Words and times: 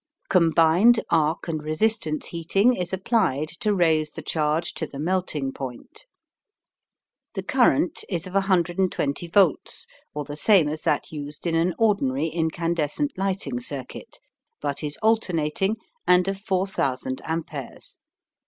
Combined 0.31 1.03
arc 1.11 1.47
and 1.47 1.61
resistance 1.61 2.25
heating 2.29 2.73
is 2.75 2.91
applied 2.91 3.49
to 3.59 3.71
raise 3.71 4.09
the 4.09 4.23
charge 4.23 4.73
to 4.73 4.87
the 4.87 4.97
melting 4.97 5.51
point. 5.53 6.07
The 7.35 7.43
current 7.43 8.03
is 8.09 8.25
of 8.25 8.33
120 8.33 9.27
volts 9.27 9.85
or 10.15 10.25
the 10.25 10.35
same 10.35 10.67
as 10.67 10.81
that 10.81 11.11
used 11.11 11.45
in 11.45 11.53
an 11.53 11.75
ordinary 11.77 12.29
incandescent 12.29 13.15
lighting 13.15 13.59
circuit, 13.59 14.17
but 14.59 14.81
is 14.81 14.97
alternating 15.03 15.77
and 16.07 16.27
of 16.27 16.39
4,000 16.39 17.21
amperes. 17.23 17.99